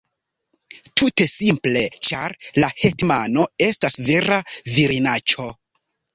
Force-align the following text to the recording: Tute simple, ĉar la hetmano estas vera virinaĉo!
Tute 1.01 1.27
simple, 1.33 1.83
ĉar 2.07 2.35
la 2.65 2.71
hetmano 2.85 3.47
estas 3.67 4.01
vera 4.09 4.41
virinaĉo! 4.73 5.49